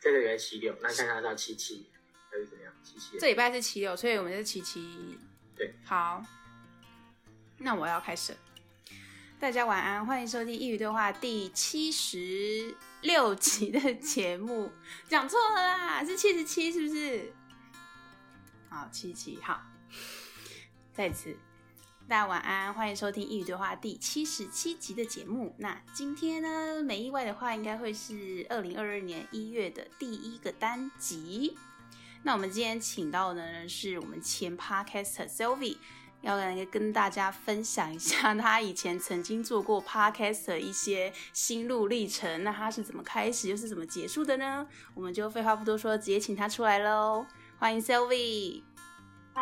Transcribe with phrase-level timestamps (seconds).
[0.00, 1.90] 这个月七六，那看看到七七
[2.30, 2.72] 还是怎么样？
[2.82, 3.18] 七七。
[3.18, 5.18] 这礼拜是七六，所以我们是七七。
[5.54, 6.24] 对，好，
[7.58, 8.34] 那我要开始。
[9.38, 14.72] 大家晚安，欢迎收听《一语对话》第七十六集的节目。
[15.08, 17.32] 讲错了啦，是七十七，是不是？
[18.70, 19.60] 好，七七，好，
[20.94, 21.36] 再次。
[22.10, 25.54] 大家晚安，欢迎收听《一语对话》第七十七集的节目。
[25.58, 31.56] 那今天呢，没意外的话，应该会是二零二二年一月的第一个单集。
[32.24, 35.76] 那我们今天请到的呢，是我们前 Podcaster Sylvie，
[36.22, 42.42] 要来跟大家分享一下他以前曾经做过 Podcast 的一些心路历程。
[42.42, 44.66] 那他是怎么开始，又是怎么结束的呢？
[44.94, 47.24] 我们就废话不多说，直接请他出来喽。
[47.60, 48.62] 欢迎 Sylvie。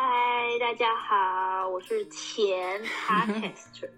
[0.01, 3.89] 嗨，大家好，我是前 Podcaster。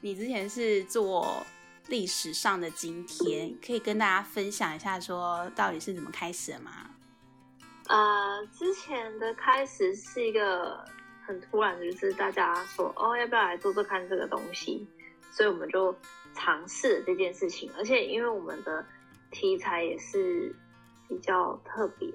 [0.00, 1.44] 你之前是做
[1.88, 6.72] 历史上的今天，可以跟大家分享一下，说到底是怎么开始的吗？
[7.88, 10.82] 呃，之前的开始是一个
[11.26, 14.88] 很突然的，就是大家说哦，要不要来做做看这个东西，
[15.30, 15.94] 所以我们就
[16.32, 18.82] 尝试这件事情，而且因为我们的
[19.30, 20.56] 题材也是
[21.06, 22.08] 比较特别，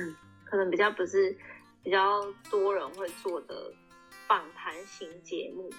[0.44, 1.34] 可能比较不是。
[1.82, 3.72] 比较多人会做的
[4.26, 5.70] 访谈型节目，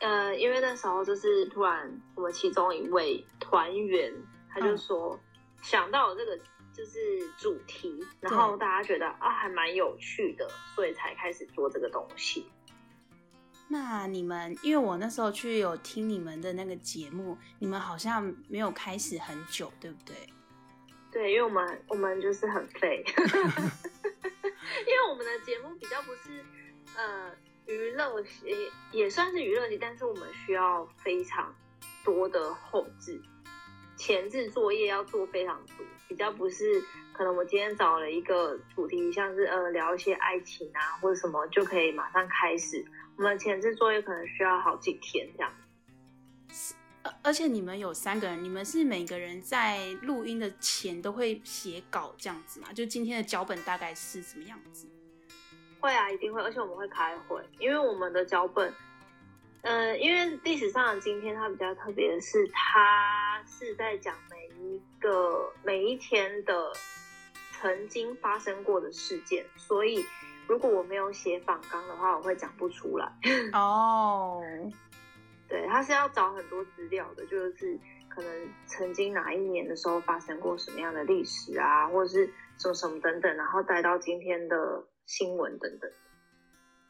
[0.00, 4.12] 呃，因为那时候就是突然我们其中一位团员
[4.48, 5.18] 他就说
[5.60, 6.38] 想到了这个
[6.72, 12.46] 就是主题，然后大家觉得啊还蛮有趣的，所以才开始做这个东西。
[13.68, 20.16] 那你们，因为我那时候去有听你们的那个节目，你们好像没有开始很久，对不对？
[21.12, 23.04] 对，因为我们我们就是很废。
[24.80, 26.44] 因为我们的节目比较不是
[26.96, 27.32] 呃
[27.66, 31.54] 娱乐系，也算是娱乐，但是我们需要非常
[32.04, 33.20] 多的后置
[33.96, 42.84] 前置作业要做非常多，比较不是可能我今天找了一个主题，像是呃聊一些爱情啊或者什么就可以马上开始，
[43.16, 45.52] 我们前置作业可能需要好几天这样。
[47.22, 52.68] 而且你们有三个人，你们是每个人在录音的前都会写稿这样子吗？
[52.74, 54.86] 就今天的脚本大概是什么样子？
[55.80, 56.42] 会啊，一定会。
[56.42, 58.72] 而且我们会开会，因为我们的脚本，
[59.62, 66.72] 呃，因为历史上的今天它比较特别的是，它是在讲每一个每一天的
[67.58, 70.04] 曾经发生过的事件，所以
[70.46, 73.10] 如果我没有写访纲的话，我会讲不出来。
[73.54, 74.42] 哦。
[74.42, 74.72] Oh.
[75.50, 77.76] 对，他是要找很多资料的，就是
[78.08, 85.90] 可能曾经哪一年的时候发生过什么样的历史啊，或者是什么什么等等，然后带到今天的新闻等等。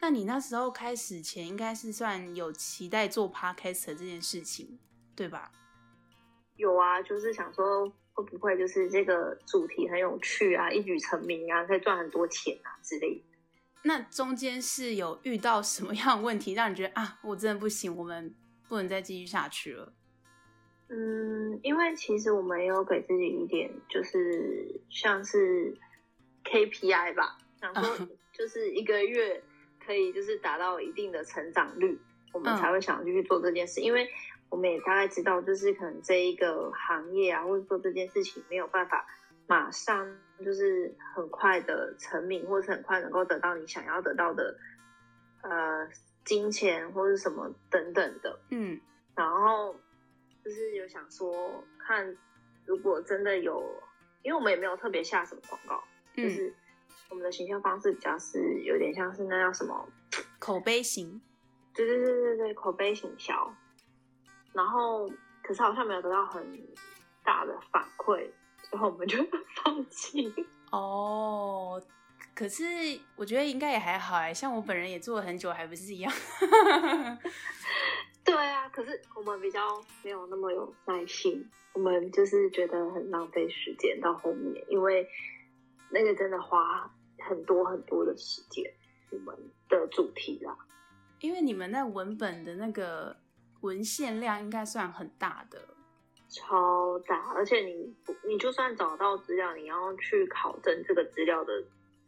[0.03, 4.79] 那你那时候开始前，应该是算有期待做 podcast 这件事情，
[5.17, 5.51] 对吧？
[6.57, 13.25] 有啊，就是想说会不会就是这个主题很有趣啊，一举成名啊，可以赚很多钱啊之类的。
[13.85, 18.35] 那中间是有遇到什么样的问题，让你觉得啊，我真的不行，我们。
[18.71, 19.93] 不能再继续下去了。
[20.89, 25.75] 嗯，因为其实我们也有给自己一点，就是像是
[26.45, 29.43] KPI 吧，想说就是一个月
[29.85, 31.99] 可以就是达到一定的成长率，
[32.33, 33.81] 我们才会想继续做这件事。
[33.81, 34.09] 因为
[34.51, 39.05] 我们也大概知道，就是可能这一个行业啊，或者做这件事情没有办法
[39.49, 44.57] 马上就是很快的成名，或是很快能够得到你想要得到的，
[45.43, 45.89] 呃。
[46.25, 48.81] 金钱或者什么等等的，嗯，
[49.15, 49.75] 然后
[50.45, 52.17] 就是有想说，看
[52.67, 53.63] 如果真的有，
[54.23, 55.83] 因为我们也没有特别下什么广告，
[56.17, 56.55] 嗯，就是
[57.09, 59.89] 我们的形象方式比较是有点像是那叫什么
[60.39, 61.21] 口碑型，
[61.75, 63.53] 对对对对对，口碑行销，
[64.53, 65.11] 然后
[65.43, 66.45] 可是好像没有得到很
[67.25, 68.31] 大的反馈，
[68.71, 69.19] 然后我们就
[69.65, 70.33] 放弃。
[70.71, 71.83] 哦。
[72.35, 72.65] 可是
[73.17, 76.11] 我觉得应该也还好哎，像我本人也做了很久，还不是一样。
[78.25, 79.61] 对啊，可是我们比较
[80.03, 85.07] 没有那么有耐心，我们就是觉得很浪费时间到后面，因为
[85.91, 88.65] 那个真的花很多很多的时间。
[89.11, 89.37] 我们
[89.69, 90.57] 的主题啦，
[91.19, 93.17] 因为你们那文本的那个
[93.61, 95.59] 文献量应该算很大的，
[96.29, 97.95] 超大，而且你
[98.25, 101.53] 你就算找到资料，你要去考证这个资料的。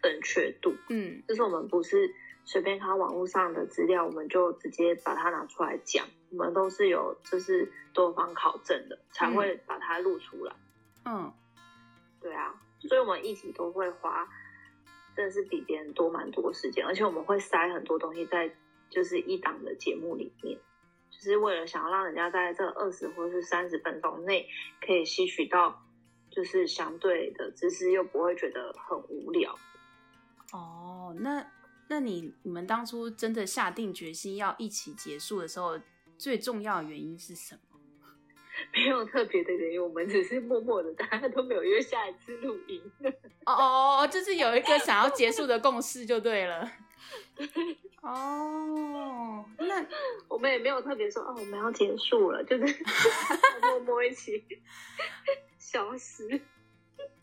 [0.03, 2.13] 正确度，嗯，就是我们不是
[2.45, 10.53] 随便看网络上的资料，我们就直接把它拿出来讲，我们都是有就是多方考证的，才会把它录出来。
[11.05, 11.33] 嗯，
[12.21, 14.29] 对啊，所以我们一直都会花，
[15.15, 18.53] 真的是比别人多蛮多时间，而且我们会塞很多东西在
[18.91, 20.59] 就是一档的节目里面，
[21.11, 24.49] 就是为了想要让人家在这二十或是三十分钟内
[24.85, 25.81] 可以吸取到
[26.31, 29.57] 就是相对的知识又不会觉得很无聊。
[30.53, 31.47] 哦，那
[31.89, 35.79] 那你你们当初真的下定决心要一起结束的时候，
[36.17, 37.61] 最重要的原因是什么？
[38.73, 42.81] 没有特别的原因，我们只是默默的，大家都没有约下一次录音。
[43.47, 46.71] 哦哦哦，就是有一个想要结束的共识就对了。
[48.03, 49.87] 哦，那
[50.29, 52.85] 我们也没有特别说哦，我们要结束了，就是
[53.63, 54.45] 默默一起
[55.59, 56.41] 消失。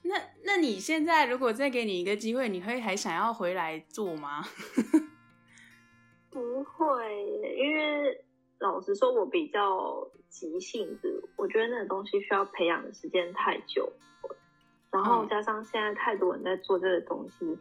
[0.02, 0.16] 那
[0.46, 4.44] 那你现在如果再给你一个机会，你会还想要回来做吗？
[6.32, 7.26] 不会，
[7.58, 8.24] 因为
[8.60, 13.92] 老实说，我比较急性子，我觉得那个东西需要培养的时间太久，
[14.90, 17.58] 然后加上现在太多人在做这个东西，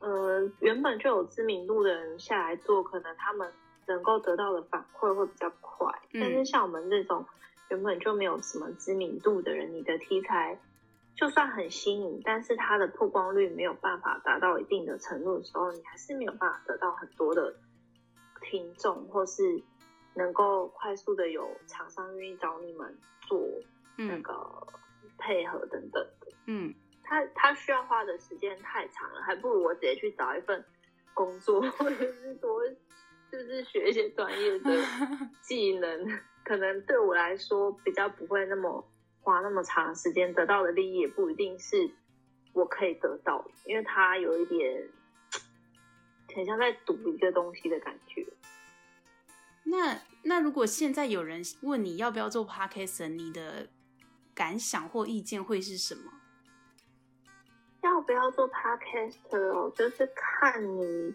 [0.00, 3.50] 呃，原本就有知名度的人下来做，可能他们
[3.86, 5.90] 能够得到的反馈会比较快。
[6.12, 7.24] 但是像我们这种
[7.70, 10.58] 原本就没有什么知名度的人，你的题材。
[11.16, 17.54] 就算很新颖，但是它的曝光率没有办法达到一定的程度的时候，你还是没有办法得到很多的
[18.42, 19.62] 听众，或是
[20.14, 23.40] 能够快速的有厂商愿意找你们做
[23.96, 24.66] 那个
[25.16, 26.26] 配合等等的。
[26.46, 26.74] 嗯，
[27.04, 30.64] 他他需要花的时间太长了，还不如我直接去找一份
[31.14, 32.60] 工作， 或者是多
[33.30, 34.70] 就是学一些专业的
[35.42, 36.08] 技能，
[36.44, 38.84] 可能对我来说比较不会那么。
[39.24, 41.90] 花那么长时间得到的利益也不一定是
[42.52, 44.88] 我可以得到的，因为它有一点
[46.34, 48.24] 很像在赌一个东西的感觉。
[49.64, 53.68] 那那如果现在有人问你要不要做 Podcast，你的
[54.34, 56.12] 感想或意见会是什么？
[57.82, 59.72] 要不要做 Podcast 哦？
[59.74, 61.14] 就是看你。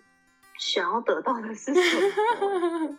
[0.59, 2.00] 想要得到的是什
[2.41, 2.97] 么？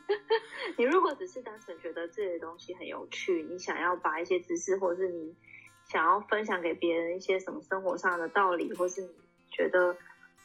[0.79, 5.37] 你如果只是单纯觉得这些东西很有趣，你想要把一些知识，或是你
[5.85, 9.11] 想要分享给别人一些什么生活上的道理，或是你
[9.51, 9.95] 觉得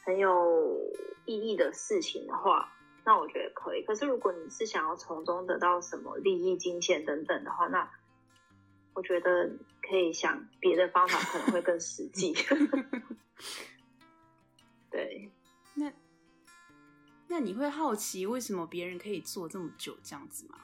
[0.04, 0.78] 很有
[1.24, 2.70] 意义的事情的话，
[3.06, 3.82] 那我觉得可以。
[3.82, 7.90] 可是如果你是想要从中得到什么利益、金钱等等的话，那
[8.92, 9.50] 我觉得
[9.88, 12.34] 可以想别的方法，可能会更实际。
[14.92, 15.35] 对，那。
[17.28, 20.58] 那你会好奇为什么别人可以做这么久这样子吗？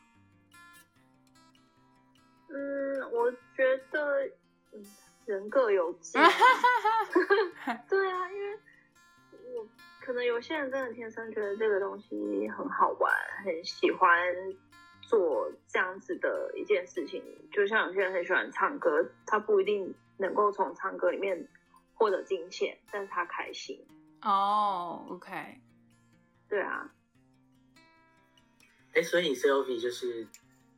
[2.49, 4.27] 嗯，我觉得，
[4.73, 4.85] 嗯，
[5.27, 6.19] 人各有 志。
[7.89, 8.59] 对啊，因为
[9.55, 9.67] 我
[10.01, 13.13] 可能有些人真的天生觉得这个东西很好玩，
[13.45, 14.09] 很喜欢
[15.01, 17.23] 做这样子的一件事情。
[17.51, 21.49] 就像有些人很喜欢唱歌，他不一定能够从唱歌里面
[21.95, 23.85] 获得金钱，但是他开心。
[24.23, 25.61] 哦，oh，OK。
[26.53, 26.93] 对啊，
[28.93, 30.27] 哎，所以 Sylvie 就是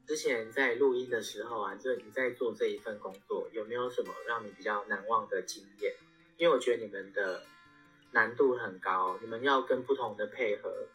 [0.07, 5.93] 之前在录音的时候啊，就你在做这一份工作，有没有什么让你比较难忘的经验？
[6.37, 7.43] 因为我觉得你们的
[8.13, 10.87] 难度很高，你们要跟不同的配合。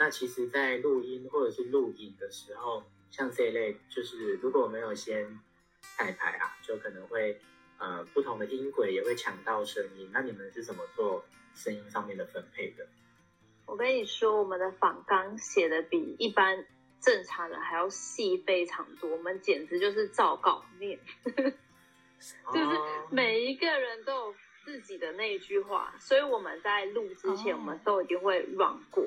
[0.00, 2.82] 那其实，在录音或者是录影的时候，
[3.12, 5.38] 像这一类，就是如果没有先
[5.80, 7.40] 彩排啊，就可能会
[7.78, 10.10] 呃不同的音轨也会抢到声音。
[10.12, 12.84] 那你们是怎么做声音上面的分配的？
[13.66, 16.64] 我跟你说，我们的仿纲写的比一般
[17.00, 20.98] 正常人还要细非常多，我们简直就是照稿念，
[22.52, 22.78] 就是
[23.10, 24.34] 每一个人都有
[24.64, 29.04] 自己的那一句话，所以我们在录之前，我们都一定会 run 过，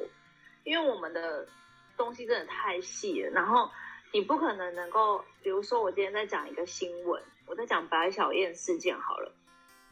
[0.64, 1.48] 因为我们的
[1.96, 3.70] 东西真的太细了，然后
[4.12, 9.32] 你不可能能够，比如说我今天在讲一个新闻，我在讲白小燕事件好了，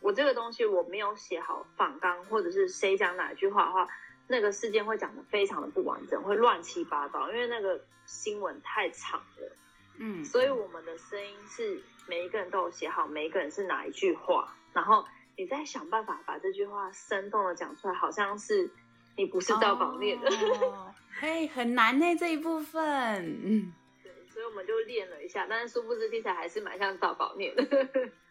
[0.01, 3.87] 我这个东西我没有写好仿纲，或者是谁讲哪一句话的话。
[4.27, 9.55] 那个事件会讲得非常的不完整，会乱七八糟，因为那个新闻太长了。
[9.97, 15.05] 嗯，所以我们的声音是每一个人都有写好，每一个人是哪一句话，然后
[15.37, 18.69] 你再想办法把这句话生动的讲出来，好像是
[19.15, 20.27] 你不是照稿念的。
[20.27, 22.81] 哦，嘿，很难呢这一部分。
[22.83, 27.63] 嗯， 对，所以我们就练了一下，但是殊不知听起来还是蛮像照稿念的。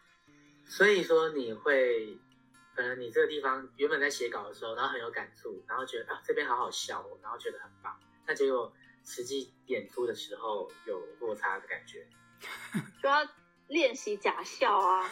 [0.65, 2.17] 所以说你会。
[2.75, 7.97] 可能你这个地方原本在写稿的时候，然后很有感触，然后觉得啊这边好好笑哦，然后觉得很棒。
[8.27, 8.71] 那结果
[9.03, 12.05] 实际演出的时候有落差的感觉，
[13.01, 13.25] 就要
[13.67, 15.09] 练习假笑啊！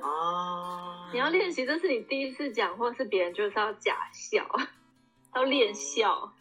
[0.00, 4.48] 哦， 你要练习，这是你第一次讲，或是别人就是要假笑，
[5.34, 6.32] 要练笑。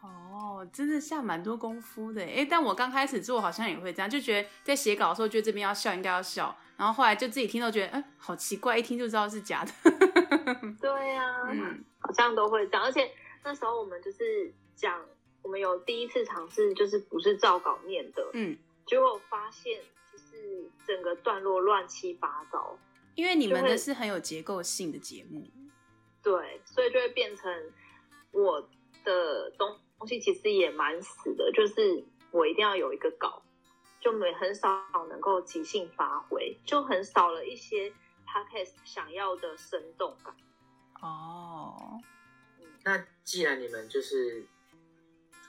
[0.00, 2.46] 哦，真的下蛮多功夫的哎！
[2.48, 6.56] 但我刚开始做好像也会这样，就觉得在写稿的时候，觉得这边要笑，应该要笑。
[6.76, 9.72] 然后后来就自己听都觉得，哎，好奇怪，一听就知道是假的。
[10.80, 12.82] 对呀、啊，嗯，好像都会这样。
[12.82, 13.10] 而且
[13.44, 15.04] 那时候我们就是讲，
[15.42, 18.56] 我们有第一次尝试，就是不是照稿念的，嗯，
[18.86, 19.82] 结果发现
[20.12, 22.78] 就是整个段落乱七八糟。
[23.16, 25.46] 因为你们的是很有结构性的节目，
[26.22, 27.52] 对，所以就会变成
[28.30, 28.60] 我
[29.04, 33.42] 的东东西其实也蛮死的，就是我一定要有一个稿，
[34.00, 37.92] 就没很少能够即兴发挥，就很少了一些
[38.30, 40.34] podcast 想要的生动感。
[41.02, 42.00] 哦，
[42.84, 44.46] 那既然你们就是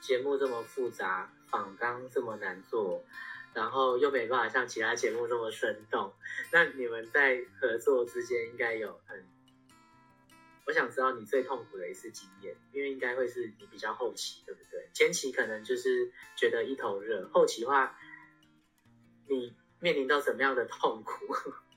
[0.02, 3.04] 节目这么复杂，访纲这么难做。
[3.54, 6.14] 然后又没办法像其他节目这么生动，
[6.54, 9.28] 那你们在合作之间应该有很，
[10.66, 14.90] 我想知道你最痛苦的一次经验，因为应该会是你比较后期，对不对？
[14.94, 18.00] 前期可能就是觉得一头热，后期的话，
[19.28, 21.14] 你面临到什么样的痛苦？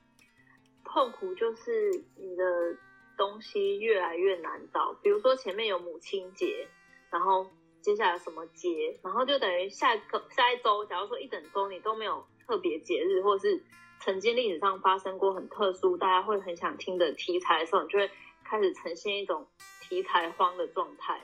[0.95, 2.77] 痛苦就是你的
[3.17, 6.69] 东西越来越难找，比如说前面有母亲节，
[7.11, 7.45] 然后。
[7.81, 13.61] 接下来什么节，然后就等于下一个下一周，假如说一整周你都没有特别节日，或是
[13.99, 18.09] 曾经历史上发生过很特殊，大家会很想听的题材的时候，你就会
[18.43, 19.45] 开始呈现一种
[19.81, 21.21] 题材荒的状态，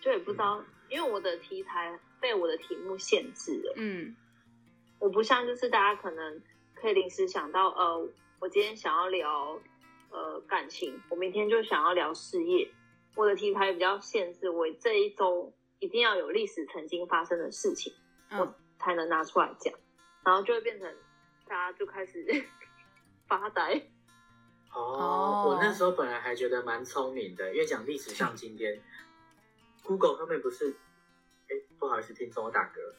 [0.00, 3.74] 就也不知道，因为我的题材被我的题目限制了。
[3.76, 4.14] 嗯，
[5.00, 6.40] 我不像就是大家可能
[6.76, 8.08] 可以临时想到，呃，
[8.40, 9.60] 我今天想要聊
[10.10, 12.70] 呃感情，我明天就想要聊事业，
[13.16, 15.52] 我的题材比较限制，我这一周。
[15.80, 17.94] 一定要有历史曾经发生的事情，
[18.30, 19.72] 嗯、我才能拿出来讲，
[20.24, 20.92] 然后就会变成
[21.46, 22.26] 大家就开始
[23.28, 23.80] 发呆。
[24.72, 28.82] 哦，我那时候本来还觉得蛮聪明的，因为讲历史像今天
[29.84, 30.74] ，Google 上面不是，
[31.48, 32.92] 哎，不好意思，听众我打嗝，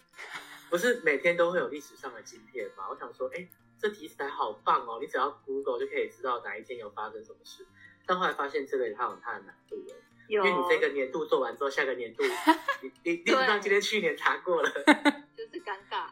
[0.70, 2.88] 不是每天都会有历史上的今天吗？
[2.90, 3.46] 我想说，哎，
[3.80, 7.66] 这题材好棒哦，你只要 Google 就可以知道哪一天有发生什么事，
[8.06, 9.96] 但后来发现这个它有它的难度了。
[10.28, 12.24] 因为你这个年度做完之后，下个年度
[12.84, 14.70] 你你你知道今天去年查过了，
[15.36, 16.10] 就是尴尬。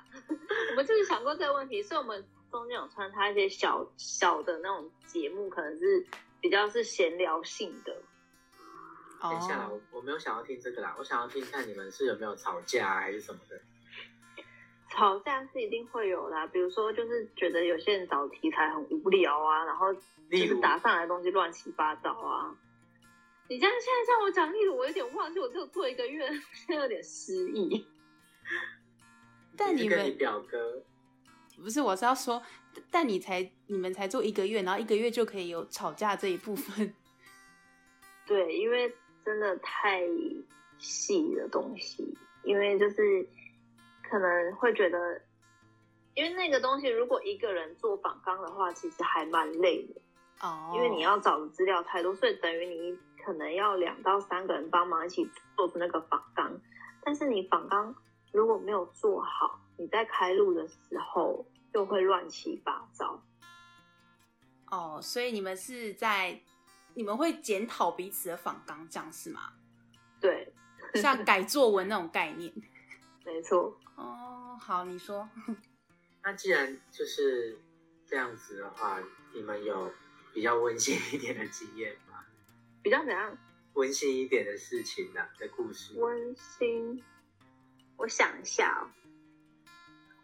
[0.72, 6.04] 我们就是想过这个问题，所以我们中间有穿插一些小小的那种节目，可能是
[6.42, 7.96] 比较是闲聊性的。
[9.22, 13.62] 等一下，我我没有想要听这个啦，我想要听看你们是有没有吵架还是什么的。
[14.98, 22.58] 吵架是一定会有啦，比如说就是觉得有些人找题材很无聊啊，然后就是打上来的东西乱七八糟啊。
[23.48, 27.86] 你这样现在像我讲例子，我有点忘记，我只有做一个月，现在有点失忆。
[29.56, 30.82] 但你们你表哥
[31.62, 32.42] 不是，我是要说，
[32.90, 36.94] 但你才你们才做一个月，然后一个月就可以有吵架这一部分。
[38.26, 38.92] 对，因为
[39.24, 40.02] 真的太
[40.80, 43.28] 细的东西，因为就是
[44.10, 45.22] 可能会觉得，
[46.14, 50.02] 因为那个东西如果一个人做仿纲的话，其实还蛮累的
[50.42, 52.98] 哦，因为你要找的资料太多，所以等于你。
[53.26, 56.50] 可能要两到三个人帮忙一起做出那个仿纲，
[57.04, 57.94] 但是你仿纲
[58.32, 63.22] 如果没有做好，你在开路的时候就会乱七八糟。
[64.72, 66.40] 哦，所以你们是在
[66.94, 69.52] 你们会检讨彼此的仿纲，这样是吗？
[70.22, 70.54] 对，
[70.94, 72.54] 像改作文那种概念。
[73.28, 73.78] 没错。
[73.98, 75.28] 哦，好，你说。
[76.24, 77.60] 那既然就是
[78.06, 79.04] 这样子的话，
[79.34, 79.92] 你们有
[80.34, 82.24] 比较温馨一点的经验吗？
[82.82, 83.38] 比较怎样？
[83.74, 86.00] 温馨一点的事情啊，的故事。
[86.00, 87.04] 温馨，
[87.98, 88.88] 我想一下哦。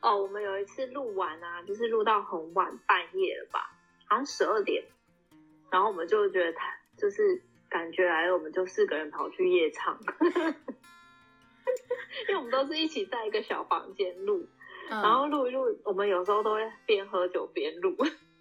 [0.01, 4.86] 哦，我们有一次录完啊，就是录到很晚，半夜了吧，好像十二点。
[5.69, 10.00] 然后我们就觉得他就是感觉来了，我们就四个人跑去夜唱。
[12.53, 14.48] 都是一起在一个小房间录，
[14.89, 17.95] 嗯、然后录一录，我们有时候都会边喝酒边录。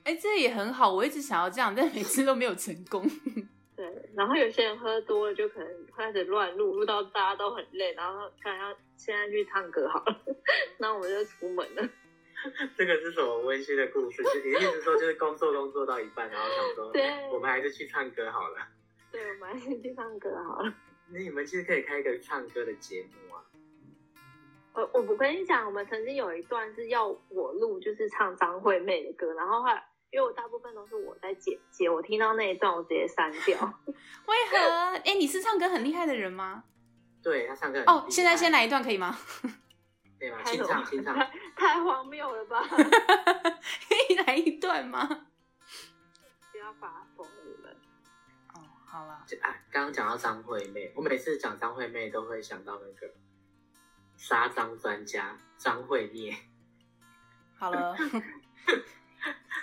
[0.04, 3.02] 哎，这也很好，我一直想要这样，但每次都没有成功。
[3.74, 10.20] 对，然后有些人喝多了，就可能开始乱录，录到大家都很累，然后看要现在去唱歌好了，
[10.78, 11.88] 那我们就出门了。
[12.76, 14.22] 这个是什么温馨的故事？
[14.22, 18.58] 就你的意思说，就是工作工作到一半，然后想说，对，我们还是去唱歌好了。
[19.12, 20.74] 对，我们还是去唱歌好了。
[21.10, 23.44] 那你们其实可以开一个唱歌的节目啊。
[24.74, 29.84] 我我不跟你讲，我们曾经有一段是要我录，就是唱张惠妹的歌，然后后来。
[30.12, 33.56] 因为我大部分都是我在剪接，我听到那一段我直接删掉。
[34.26, 34.58] 为何？
[34.58, 36.64] 哎、欸，你是唱歌很厉害的人吗？
[37.22, 38.04] 对，他唱歌哦。
[38.10, 39.18] 现在先来一段可以吗？
[40.20, 40.42] 对吗？
[40.44, 41.16] 清唱，清唱。
[41.56, 42.62] 太荒谬了吧？
[42.68, 45.08] 可以来一段吗？
[46.52, 47.74] 不要发疯你们。
[48.52, 49.14] 哦，好了。
[49.40, 53.14] 啊，刚刚讲到张惠妹，我每次讲张惠妹都会想到那个
[54.16, 56.36] 杀蟑专家张惠妹。
[57.58, 57.96] 好了。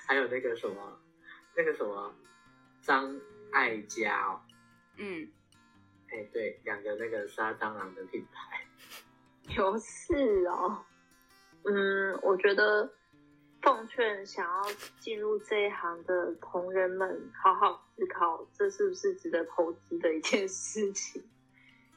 [0.07, 0.99] 还有那个什么，
[1.55, 2.11] 那个什么
[2.81, 3.15] 张
[3.51, 4.41] 艾嘉哦，
[4.97, 5.29] 嗯，
[6.09, 8.65] 哎、欸，对，两个那个杀蟑螂的品牌，
[9.55, 10.15] 有事
[10.47, 10.83] 哦。
[11.63, 12.91] 嗯，我觉得
[13.61, 14.63] 奉劝想要
[14.99, 21.23] 进入这一行的同仁们，好好思考，这是不是值得投资的一件事情？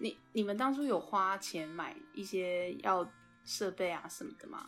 [0.03, 3.09] 你你们当初有花钱买一些要
[3.45, 4.67] 设备啊什么的吗？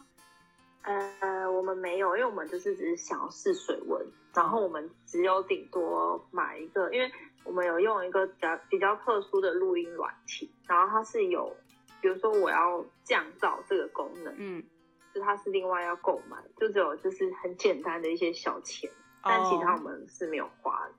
[0.83, 4.00] 呃，我们没有，因为我们就是只是想要试水温，
[4.33, 7.11] 然后我们只有顶多买一个，因为
[7.43, 11.53] 我们有用一个比较比较特殊的录音软体，然后它是有，
[12.00, 14.64] 比如说我要降噪这个功能，嗯。
[15.12, 18.91] 就它是另外要购买，就只有就是很简单的一些小钱，
[19.23, 20.95] 但其他我们是没有花的。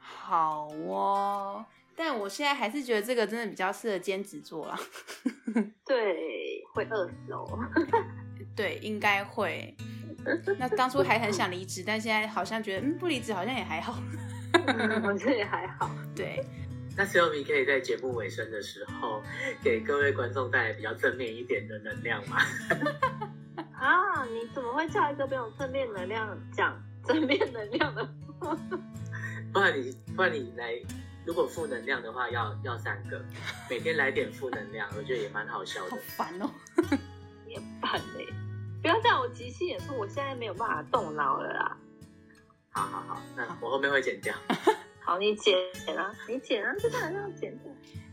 [0.00, 1.64] 好哦，
[1.96, 4.78] 但我现在还是觉得这个真的比较适合兼职做啦。
[5.86, 7.58] 对，会饿死哦。
[8.56, 9.74] 对，应该会。
[10.58, 13.98] 那当初还很想离职，但现在好像觉得，嗯，不离职好像也还好。
[15.04, 15.90] 我觉得也还好。
[16.14, 16.44] 对。
[16.96, 19.20] 那 Sylvie 可以在节目尾声的时候，
[19.62, 22.38] 给各位观众带来比较正面一点的能量吗？
[23.74, 24.24] 啊！
[24.26, 28.08] 你怎么会叫一个没有正面能量讲正面能量的
[28.38, 28.56] 话？
[29.52, 30.80] 不然你不然你来，
[31.24, 33.24] 如果负能量的话要，要要三个，
[33.70, 35.90] 每天来点负能量，我觉得也蛮好笑的。
[35.90, 36.50] 好烦哦！
[37.46, 38.26] 你也烦嘞！
[38.82, 41.76] 不要这样，我即兴演出，我现在没有办法动脑了啦。
[42.70, 44.34] 好好好，那我后面会剪掉。
[45.00, 45.54] 好，你剪
[45.96, 47.64] 啊，你剪啊，这个还是要剪的。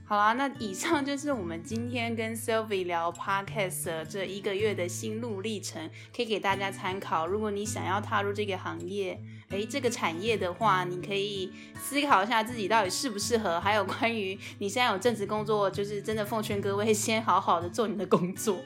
[0.06, 7.26] 好啊，那以上就是我们今天跟 Sylvie 聊 Podcast 的这一个月的心路历程，可以给大家参考。
[7.26, 13.60] 如果你想要踏入这个行业，诶，这个产业的话，你可以思考一下自己到底适不适合。
[13.60, 18.58] 还有关于你现在有正职工作，就是真的奉劝各位先好好的做你的工作。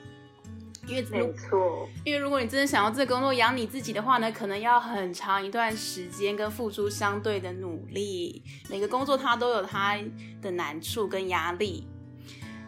[0.87, 8.43] 因为没错，因为如果你真的想要这个工作养你自己的话呢，可能要很长一段时间跟付出相对的努力。
[8.69, 9.97] 每个工作它都有它
[10.43, 11.87] 的难处跟压力。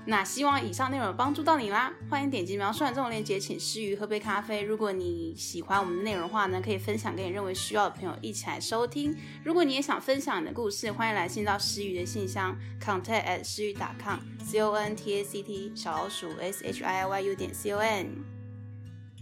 [0.10, 4.62] 那希望以上内容帮助到你啦，欢迎点击描述栏这种链接，请师佾喝杯咖啡。
[4.62, 9.14] 如果你喜欢我们的内容的话呢，可以分享给你认为需要的朋友一起来收听。
[9.44, 17.36] 如果你也想分享你的故事，欢迎来信到师佾的信箱，contact at 师佾 .com，c o n t a c t 小老鼠 s h i y u
[17.36, 18.08] 点 c o n。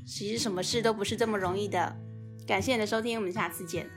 [0.06, 1.96] 其实什么事都不是这么容易的。
[2.46, 3.90] 感谢你的收听，我们下次见。